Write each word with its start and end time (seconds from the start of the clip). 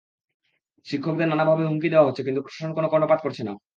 শিক্ষকদের 0.85 1.27
নানাভাবে 1.29 1.63
হুমকি 1.65 1.87
দেওয়া 1.89 2.07
হচ্ছে 2.07 2.21
কিন্তু 2.23 2.41
প্রশাসন 2.41 2.71
কোনো 2.77 2.87
কর্ণপাত 2.89 3.19
করছে 3.23 3.41
না। 3.47 3.53